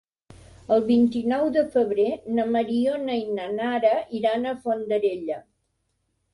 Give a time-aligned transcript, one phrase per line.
[0.75, 2.07] El vint-i-nou de febrer
[2.39, 5.41] na Mariona i na Nara iran a Fondarella.